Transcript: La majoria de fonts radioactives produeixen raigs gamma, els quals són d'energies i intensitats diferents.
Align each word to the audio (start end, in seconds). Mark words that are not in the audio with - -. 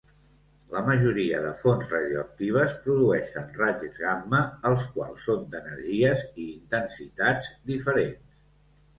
La 0.75 0.81
majoria 0.85 1.39
de 1.41 1.49
fonts 1.57 1.89
radioactives 1.95 2.71
produeixen 2.87 3.51
raigs 3.57 3.99
gamma, 4.05 4.39
els 4.69 4.85
quals 4.95 5.27
són 5.27 5.43
d'energies 5.51 6.23
i 6.45 6.47
intensitats 6.55 7.51
diferents. 7.73 8.35